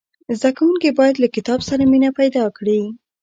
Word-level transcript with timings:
زدهکوونکي 0.39 0.89
باید 0.99 1.15
له 1.19 1.27
کتاب 1.35 1.59
سره 1.69 1.83
مینه 1.91 2.09
پیدا 2.19 2.45
کړي. 2.57 2.79